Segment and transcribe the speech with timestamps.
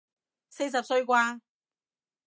[0.49, 1.41] 四十歲啩